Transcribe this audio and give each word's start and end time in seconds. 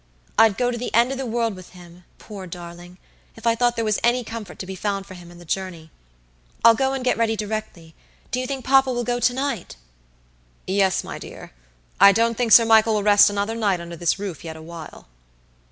I'd 0.35 0.57
go 0.57 0.71
to 0.71 0.79
the 0.79 0.91
end 0.95 1.11
of 1.11 1.19
the 1.19 1.27
world 1.27 1.55
with 1.55 1.73
him, 1.73 2.05
poor 2.17 2.47
darling, 2.47 2.97
if 3.35 3.45
I 3.45 3.53
thought 3.53 3.75
there 3.75 3.85
was 3.85 3.99
any 4.03 4.23
comfort 4.23 4.57
to 4.57 4.65
be 4.65 4.73
found 4.75 5.05
for 5.05 5.13
him 5.13 5.29
in 5.29 5.37
the 5.37 5.45
journey. 5.45 5.91
I'll 6.65 6.73
go 6.73 6.93
and 6.93 7.03
get 7.05 7.19
ready 7.19 7.35
directly. 7.35 7.93
Do 8.31 8.39
you 8.39 8.47
think 8.47 8.65
papa 8.65 8.91
will 8.91 9.03
go 9.03 9.19
to 9.19 9.33
night?" 9.35 9.75
"Yes, 10.65 11.03
my 11.03 11.19
dear; 11.19 11.51
I 11.99 12.13
don't 12.13 12.35
think 12.35 12.51
Sir 12.51 12.65
Michael 12.65 12.95
will 12.95 13.03
rest 13.03 13.29
another 13.29 13.53
night 13.53 13.79
under 13.79 13.95
this 13.95 14.17
roof 14.17 14.43
yet 14.43 14.55
awhile." 14.57 15.07